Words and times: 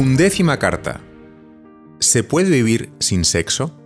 Undécima 0.00 0.58
carta. 0.58 1.02
¿Se 1.98 2.24
puede 2.24 2.48
vivir 2.48 2.90
sin 3.00 3.26
sexo? 3.26 3.78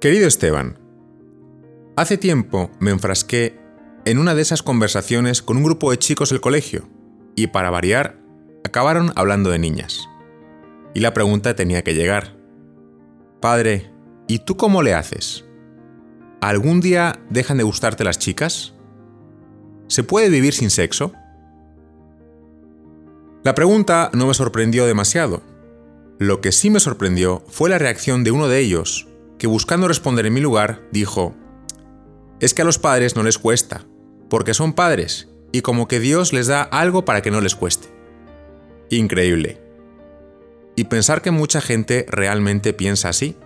Querido 0.00 0.26
Esteban, 0.26 0.80
hace 1.94 2.18
tiempo 2.18 2.68
me 2.80 2.90
enfrasqué 2.90 3.56
en 4.04 4.18
una 4.18 4.34
de 4.34 4.42
esas 4.42 4.64
conversaciones 4.64 5.42
con 5.42 5.58
un 5.58 5.62
grupo 5.62 5.92
de 5.92 5.98
chicos 6.00 6.30
del 6.30 6.40
colegio 6.40 6.88
y 7.36 7.46
para 7.46 7.70
variar 7.70 8.18
acabaron 8.64 9.12
hablando 9.14 9.48
de 9.48 9.60
niñas. 9.60 10.08
Y 10.92 10.98
la 10.98 11.14
pregunta 11.14 11.54
tenía 11.54 11.84
que 11.84 11.94
llegar. 11.94 12.36
Padre, 13.40 13.92
¿y 14.26 14.40
tú 14.40 14.56
cómo 14.56 14.82
le 14.82 14.94
haces? 14.94 15.44
¿Algún 16.40 16.80
día 16.80 17.22
dejan 17.30 17.58
de 17.58 17.62
gustarte 17.62 18.02
las 18.02 18.18
chicas? 18.18 18.74
¿Se 19.86 20.02
puede 20.02 20.30
vivir 20.30 20.52
sin 20.52 20.70
sexo? 20.70 21.12
La 23.44 23.56
pregunta 23.56 24.08
no 24.12 24.28
me 24.28 24.34
sorprendió 24.34 24.86
demasiado. 24.86 25.42
Lo 26.20 26.40
que 26.40 26.52
sí 26.52 26.70
me 26.70 26.78
sorprendió 26.78 27.42
fue 27.48 27.70
la 27.70 27.78
reacción 27.78 28.22
de 28.22 28.30
uno 28.30 28.46
de 28.46 28.60
ellos, 28.60 29.08
que 29.36 29.48
buscando 29.48 29.88
responder 29.88 30.26
en 30.26 30.34
mi 30.34 30.40
lugar, 30.40 30.82
dijo, 30.92 31.34
es 32.38 32.54
que 32.54 32.62
a 32.62 32.64
los 32.64 32.78
padres 32.78 33.16
no 33.16 33.24
les 33.24 33.38
cuesta, 33.38 33.84
porque 34.30 34.54
son 34.54 34.74
padres, 34.74 35.28
y 35.50 35.62
como 35.62 35.88
que 35.88 35.98
Dios 35.98 36.32
les 36.32 36.46
da 36.46 36.62
algo 36.62 37.04
para 37.04 37.20
que 37.20 37.32
no 37.32 37.40
les 37.40 37.56
cueste. 37.56 37.88
Increíble. 38.90 39.60
Y 40.76 40.84
pensar 40.84 41.20
que 41.20 41.32
mucha 41.32 41.60
gente 41.60 42.06
realmente 42.08 42.72
piensa 42.72 43.08
así. 43.08 43.36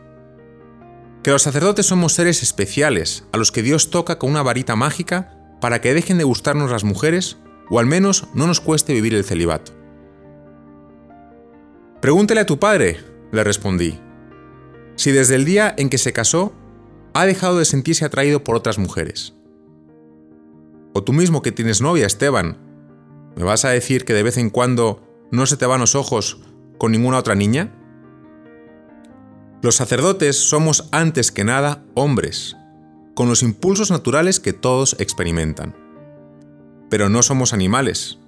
Que 1.22 1.30
los 1.30 1.42
sacerdotes 1.42 1.86
somos 1.86 2.12
seres 2.12 2.42
especiales, 2.42 3.24
a 3.32 3.38
los 3.38 3.50
que 3.50 3.62
Dios 3.62 3.88
toca 3.88 4.18
con 4.18 4.28
una 4.28 4.42
varita 4.42 4.76
mágica 4.76 5.38
para 5.58 5.80
que 5.80 5.94
dejen 5.94 6.18
de 6.18 6.24
gustarnos 6.24 6.70
las 6.70 6.84
mujeres, 6.84 7.38
o 7.70 7.78
al 7.78 7.86
menos 7.86 8.28
no 8.34 8.46
nos 8.46 8.60
cueste 8.60 8.92
vivir 8.92 9.14
el 9.14 9.24
celibato. 9.24 9.85
Pregúntele 12.00 12.40
a 12.40 12.46
tu 12.46 12.58
padre, 12.58 13.00
le 13.32 13.42
respondí, 13.42 13.98
si 14.96 15.12
desde 15.12 15.34
el 15.34 15.46
día 15.46 15.74
en 15.78 15.88
que 15.88 15.96
se 15.96 16.12
casó 16.12 16.52
ha 17.14 17.24
dejado 17.24 17.58
de 17.58 17.64
sentirse 17.64 18.04
atraído 18.04 18.44
por 18.44 18.54
otras 18.54 18.78
mujeres. 18.78 19.34
O 20.92 21.02
tú 21.02 21.14
mismo 21.14 21.40
que 21.40 21.52
tienes 21.52 21.80
novia, 21.80 22.06
Esteban, 22.06 22.58
¿me 23.34 23.44
vas 23.44 23.64
a 23.64 23.70
decir 23.70 24.04
que 24.04 24.12
de 24.12 24.22
vez 24.22 24.36
en 24.36 24.50
cuando 24.50 25.08
no 25.30 25.46
se 25.46 25.56
te 25.56 25.64
van 25.64 25.80
los 25.80 25.94
ojos 25.94 26.42
con 26.76 26.92
ninguna 26.92 27.18
otra 27.18 27.34
niña? 27.34 27.72
Los 29.62 29.76
sacerdotes 29.76 30.36
somos 30.36 30.88
antes 30.92 31.32
que 31.32 31.44
nada 31.44 31.82
hombres, 31.94 32.56
con 33.14 33.28
los 33.28 33.42
impulsos 33.42 33.90
naturales 33.90 34.38
que 34.38 34.52
todos 34.52 34.96
experimentan. 35.00 35.74
Pero 36.90 37.08
no 37.08 37.22
somos 37.22 37.54
animales, 37.54 38.18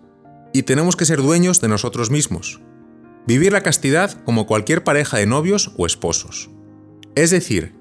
y 0.55 0.62
tenemos 0.62 0.96
que 0.96 1.05
ser 1.05 1.20
dueños 1.20 1.61
de 1.61 1.69
nosotros 1.69 2.11
mismos 2.11 2.62
Vivir 3.27 3.52
la 3.52 3.62
castidad 3.62 4.22
como 4.24 4.47
cualquier 4.47 4.84
pareja 4.84 5.19
de 5.19 5.27
novios 5.27 5.72
o 5.77 5.86
esposos. 5.86 6.50
Es 7.14 7.30
decir, 7.30 7.74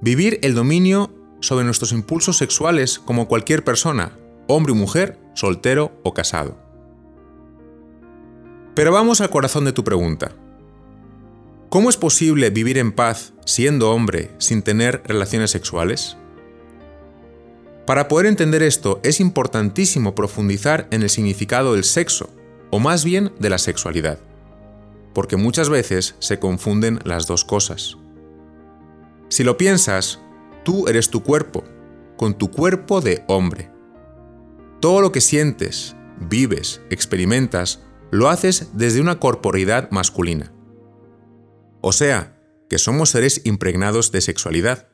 vivir 0.00 0.38
el 0.42 0.54
dominio 0.54 1.14
sobre 1.40 1.64
nuestros 1.64 1.92
impulsos 1.92 2.36
sexuales 2.36 2.98
como 2.98 3.28
cualquier 3.28 3.64
persona, 3.64 4.18
hombre 4.48 4.72
o 4.72 4.74
mujer, 4.74 5.18
soltero 5.34 5.92
o 6.02 6.14
casado. 6.14 6.58
Pero 8.74 8.92
vamos 8.92 9.20
al 9.20 9.30
corazón 9.30 9.64
de 9.64 9.72
tu 9.72 9.84
pregunta. 9.84 10.32
¿Cómo 11.68 11.90
es 11.90 11.96
posible 11.96 12.50
vivir 12.50 12.78
en 12.78 12.92
paz 12.92 13.34
siendo 13.44 13.90
hombre 13.92 14.30
sin 14.38 14.62
tener 14.62 15.02
relaciones 15.04 15.50
sexuales? 15.50 16.16
Para 17.86 18.08
poder 18.08 18.26
entender 18.26 18.62
esto 18.62 19.00
es 19.02 19.20
importantísimo 19.20 20.14
profundizar 20.14 20.88
en 20.90 21.02
el 21.02 21.10
significado 21.10 21.74
del 21.74 21.84
sexo, 21.84 22.30
o 22.70 22.78
más 22.78 23.04
bien 23.04 23.32
de 23.38 23.50
la 23.50 23.58
sexualidad 23.58 24.18
porque 25.18 25.36
muchas 25.36 25.68
veces 25.68 26.14
se 26.20 26.38
confunden 26.38 27.00
las 27.02 27.26
dos 27.26 27.44
cosas. 27.44 27.96
Si 29.28 29.42
lo 29.42 29.56
piensas, 29.56 30.20
tú 30.64 30.86
eres 30.86 31.10
tu 31.10 31.24
cuerpo, 31.24 31.64
con 32.16 32.38
tu 32.38 32.52
cuerpo 32.52 33.00
de 33.00 33.24
hombre. 33.26 33.68
Todo 34.78 35.00
lo 35.00 35.10
que 35.10 35.20
sientes, 35.20 35.96
vives, 36.20 36.82
experimentas, 36.88 37.82
lo 38.12 38.28
haces 38.28 38.68
desde 38.74 39.00
una 39.00 39.18
corporeidad 39.18 39.90
masculina. 39.90 40.52
O 41.80 41.90
sea, 41.90 42.40
que 42.70 42.78
somos 42.78 43.10
seres 43.10 43.40
impregnados 43.42 44.12
de 44.12 44.20
sexualidad. 44.20 44.86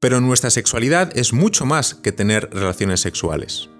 Pero 0.00 0.20
nuestra 0.20 0.50
sexualidad 0.50 1.16
es 1.16 1.32
mucho 1.32 1.66
más 1.66 1.94
que 1.94 2.10
tener 2.10 2.50
relaciones 2.52 2.98
sexuales. 2.98 3.70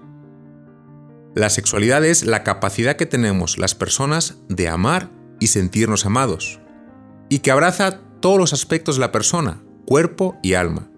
La 1.34 1.48
sexualidad 1.48 2.04
es 2.04 2.24
la 2.24 2.44
capacidad 2.44 2.96
que 2.96 3.06
tenemos 3.06 3.56
las 3.56 3.74
personas 3.74 4.36
de 4.48 4.68
amar 4.68 5.10
y 5.40 5.46
sentirnos 5.46 6.04
amados, 6.04 6.60
y 7.30 7.38
que 7.38 7.50
abraza 7.50 8.00
todos 8.20 8.38
los 8.38 8.52
aspectos 8.52 8.96
de 8.96 9.00
la 9.00 9.12
persona, 9.12 9.62
cuerpo 9.86 10.36
y 10.42 10.54
alma. 10.54 10.90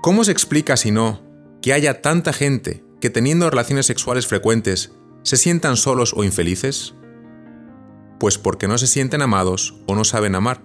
¿Cómo 0.00 0.24
se 0.24 0.32
explica, 0.32 0.78
si 0.78 0.90
no, 0.90 1.20
que 1.60 1.74
haya 1.74 2.00
tanta 2.00 2.32
gente 2.32 2.82
que 3.00 3.10
teniendo 3.10 3.50
relaciones 3.50 3.84
sexuales 3.84 4.26
frecuentes 4.26 4.92
se 5.22 5.36
sientan 5.36 5.76
solos 5.76 6.14
o 6.16 6.24
infelices? 6.24 6.94
Pues 8.18 8.38
porque 8.38 8.68
no 8.68 8.78
se 8.78 8.86
sienten 8.86 9.20
amados 9.20 9.74
o 9.86 9.94
no 9.94 10.04
saben 10.04 10.34
amar. 10.34 10.62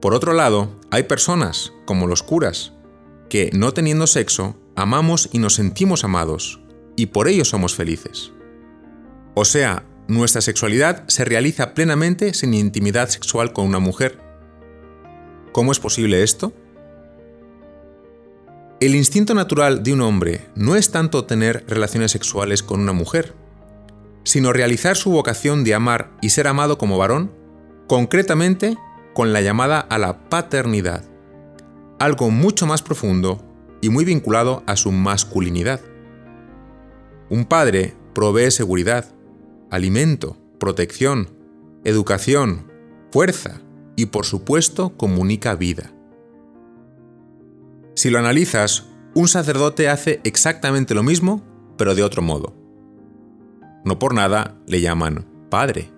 Por 0.00 0.14
otro 0.14 0.34
lado, 0.34 0.80
hay 0.92 1.02
personas, 1.02 1.72
como 1.84 2.06
los 2.06 2.22
curas, 2.22 2.74
que 3.28 3.50
no 3.52 3.74
teniendo 3.74 4.06
sexo 4.06 4.56
amamos 4.76 5.28
y 5.32 5.38
nos 5.38 5.54
sentimos 5.54 6.04
amados, 6.04 6.60
y 6.96 7.06
por 7.06 7.28
ello 7.28 7.44
somos 7.44 7.74
felices. 7.74 8.32
O 9.34 9.44
sea, 9.44 9.84
nuestra 10.06 10.40
sexualidad 10.40 11.04
se 11.08 11.24
realiza 11.24 11.74
plenamente 11.74 12.32
sin 12.34 12.54
intimidad 12.54 13.08
sexual 13.08 13.52
con 13.52 13.66
una 13.66 13.78
mujer. 13.78 14.20
¿Cómo 15.52 15.72
es 15.72 15.80
posible 15.80 16.22
esto? 16.22 16.52
El 18.78 18.94
instinto 18.94 19.34
natural 19.34 19.82
de 19.82 19.94
un 19.94 20.02
hombre 20.02 20.46
no 20.54 20.76
es 20.76 20.90
tanto 20.90 21.24
tener 21.24 21.64
relaciones 21.66 22.12
sexuales 22.12 22.62
con 22.62 22.80
una 22.80 22.92
mujer, 22.92 23.34
sino 24.22 24.52
realizar 24.52 24.96
su 24.96 25.10
vocación 25.10 25.64
de 25.64 25.74
amar 25.74 26.10
y 26.20 26.30
ser 26.30 26.46
amado 26.46 26.76
como 26.76 26.98
varón, 26.98 27.32
concretamente 27.86 28.76
con 29.14 29.32
la 29.32 29.40
llamada 29.40 29.80
a 29.80 29.96
la 29.96 30.28
paternidad, 30.28 31.04
algo 31.98 32.30
mucho 32.30 32.66
más 32.66 32.82
profundo 32.82 33.42
y 33.86 33.88
muy 33.88 34.04
vinculado 34.04 34.64
a 34.66 34.74
su 34.74 34.90
masculinidad. 34.90 35.80
Un 37.30 37.44
padre 37.44 37.94
provee 38.14 38.50
seguridad, 38.50 39.14
alimento, 39.70 40.36
protección, 40.58 41.30
educación, 41.84 42.66
fuerza 43.12 43.60
y 43.94 44.06
por 44.06 44.26
supuesto 44.26 44.96
comunica 44.96 45.54
vida. 45.54 45.92
Si 47.94 48.10
lo 48.10 48.18
analizas, 48.18 48.88
un 49.14 49.28
sacerdote 49.28 49.88
hace 49.88 50.20
exactamente 50.24 50.92
lo 50.92 51.04
mismo, 51.04 51.44
pero 51.78 51.94
de 51.94 52.02
otro 52.02 52.22
modo. 52.22 52.56
No 53.84 54.00
por 54.00 54.14
nada 54.14 54.56
le 54.66 54.80
llaman 54.80 55.26
padre. 55.48 55.92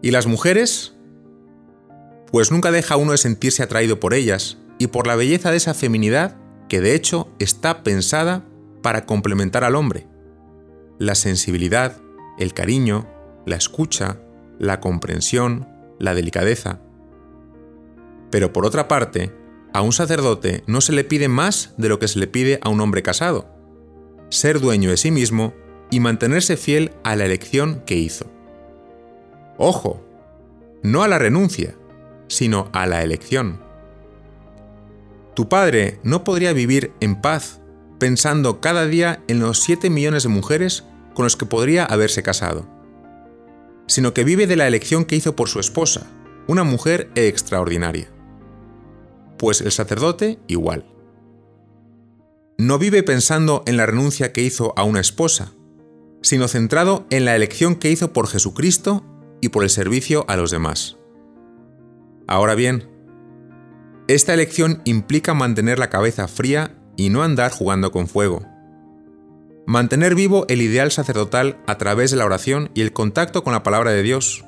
¿Y 0.00 0.12
las 0.12 0.28
mujeres? 0.28 0.94
Pues 2.30 2.52
nunca 2.52 2.70
deja 2.70 2.96
uno 2.96 3.10
de 3.10 3.18
sentirse 3.18 3.64
atraído 3.64 3.98
por 3.98 4.14
ellas, 4.14 4.58
y 4.78 4.88
por 4.88 5.06
la 5.06 5.16
belleza 5.16 5.50
de 5.50 5.56
esa 5.56 5.74
feminidad 5.74 6.36
que 6.68 6.80
de 6.80 6.94
hecho 6.94 7.28
está 7.38 7.82
pensada 7.82 8.44
para 8.82 9.06
complementar 9.06 9.64
al 9.64 9.76
hombre. 9.76 10.06
La 10.98 11.14
sensibilidad, 11.14 11.96
el 12.38 12.54
cariño, 12.54 13.08
la 13.46 13.56
escucha, 13.56 14.20
la 14.58 14.80
comprensión, 14.80 15.68
la 15.98 16.14
delicadeza. 16.14 16.80
Pero 18.30 18.52
por 18.52 18.66
otra 18.66 18.88
parte, 18.88 19.32
a 19.72 19.82
un 19.82 19.92
sacerdote 19.92 20.62
no 20.66 20.80
se 20.80 20.92
le 20.92 21.04
pide 21.04 21.28
más 21.28 21.74
de 21.76 21.88
lo 21.88 21.98
que 21.98 22.08
se 22.08 22.18
le 22.18 22.26
pide 22.26 22.58
a 22.62 22.68
un 22.68 22.80
hombre 22.80 23.02
casado. 23.02 23.48
Ser 24.30 24.60
dueño 24.60 24.90
de 24.90 24.96
sí 24.96 25.10
mismo 25.10 25.54
y 25.90 26.00
mantenerse 26.00 26.56
fiel 26.56 26.92
a 27.04 27.16
la 27.16 27.24
elección 27.24 27.82
que 27.86 27.96
hizo. 27.96 28.26
Ojo, 29.58 30.04
no 30.82 31.02
a 31.02 31.08
la 31.08 31.18
renuncia, 31.18 31.74
sino 32.28 32.68
a 32.72 32.86
la 32.86 33.02
elección. 33.02 33.63
Tu 35.34 35.48
padre 35.48 35.98
no 36.02 36.24
podría 36.24 36.52
vivir 36.52 36.92
en 37.00 37.20
paz 37.20 37.60
pensando 37.98 38.60
cada 38.60 38.86
día 38.86 39.22
en 39.28 39.40
los 39.40 39.60
7 39.60 39.90
millones 39.90 40.24
de 40.24 40.28
mujeres 40.28 40.84
con 41.14 41.24
los 41.24 41.36
que 41.36 41.46
podría 41.46 41.84
haberse 41.84 42.22
casado, 42.22 42.68
sino 43.86 44.14
que 44.14 44.24
vive 44.24 44.46
de 44.46 44.56
la 44.56 44.66
elección 44.66 45.04
que 45.04 45.16
hizo 45.16 45.36
por 45.36 45.48
su 45.48 45.60
esposa, 45.60 46.06
una 46.46 46.64
mujer 46.64 47.10
extraordinaria. 47.14 48.08
Pues 49.38 49.60
el 49.60 49.72
sacerdote 49.72 50.38
igual. 50.46 50.86
No 52.56 52.78
vive 52.78 53.02
pensando 53.02 53.62
en 53.66 53.76
la 53.76 53.86
renuncia 53.86 54.32
que 54.32 54.42
hizo 54.42 54.72
a 54.76 54.84
una 54.84 55.00
esposa, 55.00 55.52
sino 56.22 56.46
centrado 56.46 57.06
en 57.10 57.24
la 57.24 57.34
elección 57.34 57.74
que 57.74 57.90
hizo 57.90 58.12
por 58.12 58.28
Jesucristo 58.28 59.04
y 59.40 59.48
por 59.48 59.64
el 59.64 59.70
servicio 59.70 60.24
a 60.28 60.36
los 60.36 60.50
demás. 60.50 60.96
Ahora 62.26 62.54
bien, 62.54 62.88
esta 64.06 64.34
elección 64.34 64.82
implica 64.84 65.32
mantener 65.32 65.78
la 65.78 65.88
cabeza 65.88 66.28
fría 66.28 66.76
y 66.96 67.08
no 67.08 67.22
andar 67.22 67.50
jugando 67.50 67.90
con 67.90 68.06
fuego. 68.06 68.44
Mantener 69.66 70.14
vivo 70.14 70.44
el 70.50 70.60
ideal 70.60 70.92
sacerdotal 70.92 71.56
a 71.66 71.78
través 71.78 72.10
de 72.10 72.18
la 72.18 72.26
oración 72.26 72.70
y 72.74 72.82
el 72.82 72.92
contacto 72.92 73.42
con 73.42 73.54
la 73.54 73.62
palabra 73.62 73.92
de 73.92 74.02
Dios. 74.02 74.44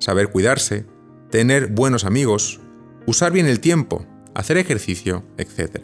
Saber 0.00 0.30
cuidarse, 0.30 0.84
tener 1.30 1.68
buenos 1.68 2.04
amigos, 2.04 2.58
usar 3.06 3.30
bien 3.30 3.46
el 3.46 3.60
tiempo, 3.60 4.04
hacer 4.34 4.56
ejercicio, 4.56 5.22
etc. 5.36 5.82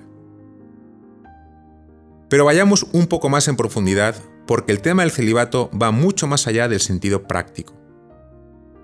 Pero 2.28 2.44
vayamos 2.44 2.86
un 2.92 3.06
poco 3.06 3.28
más 3.28 3.46
en 3.46 3.54
profundidad 3.56 4.16
porque 4.44 4.72
el 4.72 4.80
tema 4.80 5.02
del 5.02 5.12
celibato 5.12 5.70
va 5.70 5.92
mucho 5.92 6.26
más 6.26 6.48
allá 6.48 6.66
del 6.66 6.80
sentido 6.80 7.28
práctico. 7.28 7.74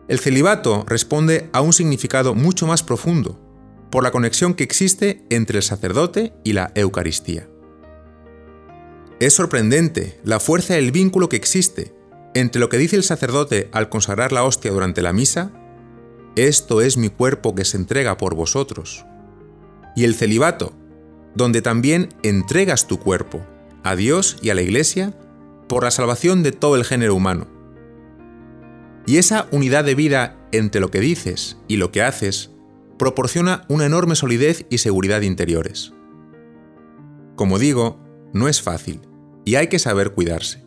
El 0.06 0.20
celibato 0.20 0.84
responde 0.86 1.50
a 1.52 1.60
un 1.62 1.72
significado 1.72 2.34
mucho 2.34 2.68
más 2.68 2.84
profundo, 2.84 3.49
por 3.90 4.02
la 4.02 4.10
conexión 4.10 4.54
que 4.54 4.64
existe 4.64 5.24
entre 5.30 5.58
el 5.58 5.62
sacerdote 5.62 6.32
y 6.44 6.52
la 6.52 6.72
Eucaristía. 6.74 7.48
Es 9.18 9.34
sorprendente 9.34 10.18
la 10.24 10.40
fuerza 10.40 10.74
del 10.74 10.92
vínculo 10.92 11.28
que 11.28 11.36
existe 11.36 11.92
entre 12.34 12.60
lo 12.60 12.68
que 12.68 12.78
dice 12.78 12.96
el 12.96 13.02
sacerdote 13.02 13.68
al 13.72 13.88
consagrar 13.88 14.32
la 14.32 14.44
hostia 14.44 14.70
durante 14.70 15.02
la 15.02 15.12
misa, 15.12 15.50
esto 16.36 16.80
es 16.80 16.96
mi 16.96 17.08
cuerpo 17.08 17.54
que 17.54 17.64
se 17.64 17.76
entrega 17.76 18.16
por 18.16 18.34
vosotros, 18.34 19.04
y 19.96 20.04
el 20.04 20.14
celibato, 20.14 20.72
donde 21.34 21.60
también 21.60 22.08
entregas 22.22 22.86
tu 22.86 22.98
cuerpo 22.98 23.44
a 23.82 23.96
Dios 23.96 24.36
y 24.42 24.50
a 24.50 24.54
la 24.54 24.62
Iglesia 24.62 25.14
por 25.68 25.84
la 25.84 25.90
salvación 25.90 26.42
de 26.42 26.52
todo 26.52 26.76
el 26.76 26.84
género 26.84 27.14
humano. 27.14 27.48
Y 29.06 29.16
esa 29.16 29.48
unidad 29.50 29.84
de 29.84 29.94
vida 29.94 30.36
entre 30.52 30.80
lo 30.80 30.90
que 30.90 31.00
dices 31.00 31.56
y 31.66 31.76
lo 31.76 31.90
que 31.90 32.02
haces 32.02 32.50
proporciona 33.00 33.64
una 33.68 33.86
enorme 33.86 34.14
solidez 34.14 34.66
y 34.68 34.76
seguridad 34.76 35.22
interiores. 35.22 35.94
Como 37.34 37.58
digo, 37.58 37.98
no 38.34 38.46
es 38.46 38.60
fácil 38.60 39.00
y 39.46 39.54
hay 39.54 39.68
que 39.68 39.78
saber 39.78 40.12
cuidarse. 40.12 40.66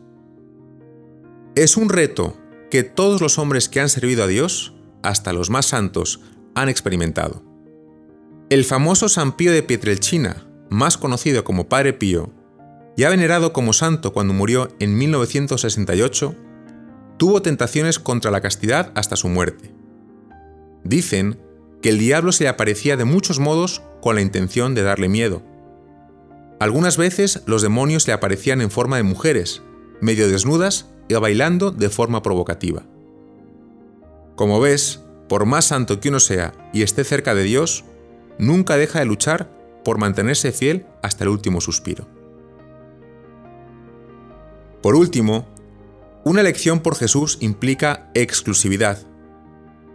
Es 1.54 1.78
un 1.78 1.90
reto 1.90 2.36
que 2.72 2.82
todos 2.82 3.22
los 3.22 3.38
hombres 3.38 3.70
que 3.70 3.82
han 3.82 3.88
servido 3.88 4.24
a 4.24 4.28
Dios, 4.28 4.74
hasta 5.04 5.32
los 5.32 5.52
más 5.52 5.68
santos, 5.68 6.22
han 6.56 6.70
experimentado. 6.70 7.44
El 8.50 8.66
famoso 8.66 9.10
San 9.10 9.38
Pío 9.38 9.52
de 9.52 9.62
Pietrelcina, 9.62 10.48
más 10.72 10.98
conocido 10.98 11.44
como 11.44 11.70
Padre 11.70 11.94
Pío, 11.94 12.34
ya 12.98 13.12
venerado 13.12 13.54
como 13.54 13.74
santo 13.74 14.12
cuando 14.12 14.34
murió 14.34 14.70
en 14.80 14.98
1968, 14.98 16.36
tuvo 17.18 17.44
tentaciones 17.44 18.00
contra 18.00 18.32
la 18.32 18.42
castidad 18.42 18.92
hasta 18.96 19.16
su 19.18 19.30
muerte. 19.30 19.72
Dicen 20.84 21.38
que 21.84 21.90
el 21.90 22.00
diablo 22.00 22.32
se 22.32 22.46
le 22.46 22.50
aparecía 22.50 22.96
de 22.96 23.04
muchos 23.04 23.40
modos 23.40 23.84
con 24.02 24.16
la 24.16 24.22
intención 24.22 24.74
de 24.74 24.84
darle 24.84 25.10
miedo. 25.10 25.44
Algunas 26.60 26.96
veces 26.96 27.44
los 27.46 27.62
demonios 27.62 28.08
le 28.08 28.14
aparecían 28.14 28.62
en 28.62 28.72
forma 28.72 28.96
de 28.96 29.04
mujeres, 29.04 29.62
medio 30.00 30.30
desnudas 30.30 30.88
y 31.10 31.16
bailando 31.16 31.72
de 31.72 31.90
forma 31.90 32.24
provocativa. 32.24 32.84
Como 34.36 34.62
ves, 34.62 35.02
por 35.28 35.46
más 35.46 35.66
santo 35.66 36.00
que 36.00 36.08
uno 36.08 36.22
sea 36.22 36.54
y 36.72 36.84
esté 36.84 37.04
cerca 37.04 37.36
de 37.36 37.44
Dios, 37.44 37.84
nunca 38.40 38.78
deja 38.78 39.00
de 39.00 39.06
luchar 39.06 39.52
por 39.84 39.98
mantenerse 39.98 40.54
fiel 40.54 40.86
hasta 41.02 41.26
el 41.26 41.32
último 41.32 41.60
suspiro. 41.60 42.08
Por 44.82 44.96
último, 44.96 45.48
una 46.24 46.40
elección 46.40 46.80
por 46.80 46.96
Jesús 46.96 47.38
implica 47.42 48.10
exclusividad, 48.14 49.00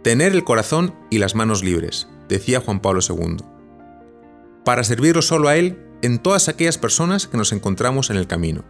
tener 0.03 0.33
el 0.33 0.43
corazón 0.43 0.95
y 1.09 1.17
las 1.17 1.35
manos 1.35 1.63
libres, 1.63 2.07
decía 2.27 2.61
Juan 2.61 2.81
Pablo 2.81 3.01
II, 3.07 3.37
para 4.65 4.83
servirlo 4.83 5.21
solo 5.21 5.47
a 5.47 5.57
Él 5.57 5.79
en 6.01 6.19
todas 6.19 6.47
aquellas 6.47 6.77
personas 6.77 7.27
que 7.27 7.37
nos 7.37 7.51
encontramos 7.51 8.09
en 8.09 8.17
el 8.17 8.27
camino. 8.27 8.63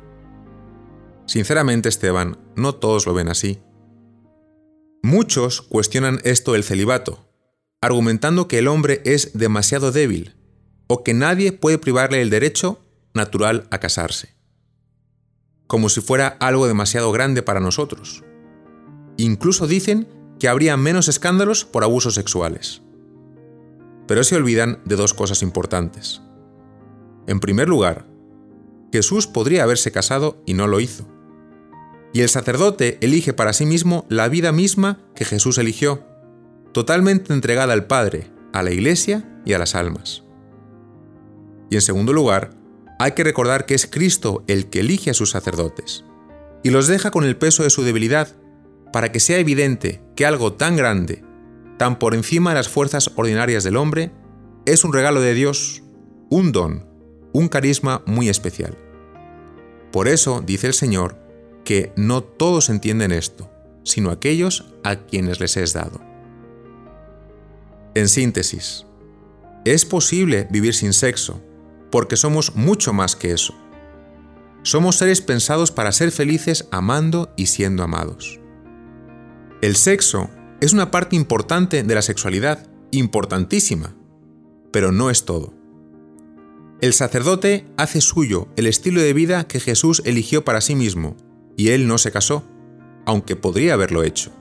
Sinceramente, 1.25 1.89
Esteban, 1.89 2.37
no 2.55 2.75
todos 2.75 3.05
lo 3.05 3.13
ven 3.13 3.29
así. 3.29 3.59
Muchos 5.03 5.61
cuestionan 5.61 6.19
esto 6.23 6.53
del 6.53 6.63
celibato, 6.63 7.25
argumentando 7.81 8.47
que 8.47 8.59
el 8.59 8.67
hombre 8.67 9.01
es 9.05 9.37
demasiado 9.37 9.91
débil 9.91 10.35
o 10.87 11.03
que 11.03 11.13
nadie 11.13 11.51
puede 11.51 11.77
privarle 11.77 12.21
el 12.21 12.29
derecho 12.29 12.83
natural 13.13 13.67
a 13.69 13.79
casarse 13.79 14.39
como 15.69 15.87
si 15.89 16.01
fuera 16.01 16.35
algo 16.39 16.65
demasiado 16.65 17.11
grande 17.11 17.43
para 17.43 17.59
nosotros. 17.59 18.23
Incluso 19.17 19.67
dicen 19.67 20.07
que 20.39 20.47
habría 20.47 20.77
menos 20.77 21.07
escándalos 21.07 21.65
por 21.65 21.83
abusos 21.83 22.15
sexuales. 22.15 22.81
Pero 24.07 24.23
se 24.23 24.35
olvidan 24.35 24.81
de 24.85 24.95
dos 24.95 25.13
cosas 25.13 25.43
importantes. 25.43 26.21
En 27.27 27.39
primer 27.39 27.69
lugar, 27.69 28.07
Jesús 28.91 29.27
podría 29.27 29.63
haberse 29.63 29.91
casado 29.91 30.41
y 30.45 30.53
no 30.53 30.67
lo 30.67 30.79
hizo. 30.79 31.07
Y 32.13 32.21
el 32.21 32.29
sacerdote 32.29 32.97
elige 33.01 33.33
para 33.33 33.53
sí 33.53 33.65
mismo 33.65 34.05
la 34.09 34.27
vida 34.29 34.51
misma 34.51 34.99
que 35.13 35.25
Jesús 35.25 35.59
eligió, 35.59 36.03
totalmente 36.71 37.33
entregada 37.33 37.73
al 37.73 37.85
Padre, 37.85 38.31
a 38.51 38.63
la 38.63 38.71
Iglesia 38.71 39.41
y 39.45 39.53
a 39.53 39.59
las 39.59 39.75
almas. 39.75 40.23
Y 41.69 41.75
en 41.75 41.81
segundo 41.81 42.13
lugar, 42.13 42.51
hay 42.97 43.11
que 43.11 43.23
recordar 43.23 43.65
que 43.65 43.75
es 43.75 43.85
Cristo 43.85 44.43
el 44.47 44.69
que 44.69 44.79
elige 44.79 45.11
a 45.11 45.13
sus 45.13 45.29
sacerdotes 45.29 46.03
y 46.63 46.71
los 46.71 46.87
deja 46.87 47.11
con 47.11 47.23
el 47.23 47.37
peso 47.37 47.63
de 47.63 47.69
su 47.69 47.83
debilidad 47.83 48.35
para 48.91 49.11
que 49.11 49.19
sea 49.19 49.37
evidente 49.37 50.01
que 50.15 50.25
algo 50.25 50.53
tan 50.53 50.75
grande, 50.75 51.23
tan 51.77 51.99
por 51.99 52.15
encima 52.15 52.51
de 52.51 52.55
las 52.55 52.69
fuerzas 52.69 53.11
ordinarias 53.15 53.63
del 53.63 53.77
hombre, 53.77 54.11
es 54.65 54.83
un 54.83 54.93
regalo 54.93 55.21
de 55.21 55.33
Dios, 55.33 55.83
un 56.29 56.51
don, 56.51 56.87
un 57.33 57.47
carisma 57.47 58.03
muy 58.05 58.29
especial. 58.29 58.77
Por 59.91 60.07
eso 60.07 60.41
dice 60.45 60.67
el 60.67 60.73
Señor 60.73 61.17
que 61.63 61.91
no 61.95 62.23
todos 62.23 62.69
entienden 62.69 63.11
esto, 63.11 63.49
sino 63.83 64.11
aquellos 64.11 64.73
a 64.83 64.97
quienes 64.97 65.39
les 65.39 65.57
es 65.57 65.73
dado. 65.73 66.01
En 67.95 68.07
síntesis, 68.07 68.85
es 69.65 69.85
posible 69.85 70.47
vivir 70.49 70.73
sin 70.73 70.93
sexo, 70.93 71.41
porque 71.91 72.15
somos 72.15 72.55
mucho 72.55 72.93
más 72.93 73.15
que 73.15 73.31
eso. 73.31 73.53
Somos 74.63 74.97
seres 74.97 75.21
pensados 75.21 75.71
para 75.71 75.91
ser 75.91 76.11
felices 76.11 76.67
amando 76.71 77.33
y 77.35 77.47
siendo 77.47 77.83
amados. 77.83 78.38
El 79.61 79.75
sexo 79.75 80.29
es 80.61 80.73
una 80.73 80.91
parte 80.91 81.15
importante 81.15 81.83
de 81.83 81.95
la 81.95 82.01
sexualidad, 82.01 82.67
importantísima, 82.91 83.95
pero 84.71 84.91
no 84.91 85.09
es 85.09 85.25
todo. 85.25 85.53
El 86.81 86.93
sacerdote 86.93 87.67
hace 87.77 88.01
suyo 88.01 88.47
el 88.55 88.67
estilo 88.67 89.01
de 89.01 89.13
vida 89.13 89.47
que 89.47 89.59
Jesús 89.59 90.01
eligió 90.05 90.45
para 90.45 90.61
sí 90.61 90.75
mismo, 90.75 91.17
y 91.57 91.69
él 91.69 91.87
no 91.87 91.97
se 91.97 92.11
casó, 92.11 92.43
aunque 93.05 93.35
podría 93.35 93.73
haberlo 93.73 94.03
hecho. 94.03 94.31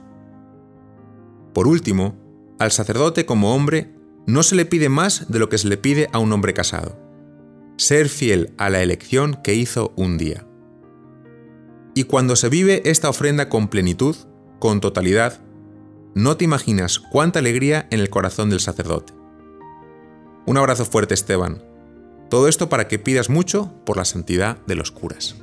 Por 1.53 1.67
último, 1.67 2.15
al 2.59 2.71
sacerdote 2.71 3.25
como 3.25 3.53
hombre 3.53 3.93
no 4.25 4.43
se 4.43 4.55
le 4.55 4.65
pide 4.65 4.89
más 4.89 5.29
de 5.29 5.39
lo 5.39 5.49
que 5.49 5.57
se 5.57 5.67
le 5.67 5.77
pide 5.77 6.07
a 6.13 6.19
un 6.19 6.31
hombre 6.31 6.53
casado 6.53 7.09
ser 7.79 8.09
fiel 8.09 8.51
a 8.57 8.69
la 8.69 8.83
elección 8.83 9.39
que 9.41 9.55
hizo 9.55 9.93
un 9.95 10.17
día. 10.17 10.45
Y 11.95 12.03
cuando 12.03 12.35
se 12.35 12.49
vive 12.49 12.81
esta 12.85 13.09
ofrenda 13.09 13.47
con 13.47 13.69
plenitud, 13.69 14.15
con 14.59 14.81
totalidad, 14.81 15.41
no 16.15 16.37
te 16.37 16.45
imaginas 16.45 16.99
cuánta 16.99 17.39
alegría 17.39 17.87
en 17.91 17.99
el 17.99 18.09
corazón 18.09 18.49
del 18.49 18.59
sacerdote. 18.59 19.13
Un 20.45 20.57
abrazo 20.57 20.85
fuerte 20.85 21.13
Esteban. 21.13 21.63
Todo 22.29 22.47
esto 22.47 22.69
para 22.69 22.87
que 22.87 22.99
pidas 22.99 23.29
mucho 23.29 23.71
por 23.85 23.97
la 23.97 24.05
santidad 24.05 24.57
de 24.67 24.75
los 24.75 24.91
curas. 24.91 25.35